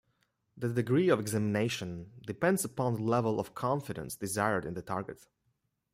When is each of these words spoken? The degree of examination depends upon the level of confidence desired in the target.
The 0.57 0.67
degree 0.73 1.09
of 1.09 1.19
examination 1.19 2.11
depends 2.25 2.65
upon 2.65 2.95
the 2.95 3.03
level 3.03 3.39
of 3.39 3.53
confidence 3.53 4.15
desired 4.15 4.65
in 4.65 4.73
the 4.73 4.81
target. 4.81 5.27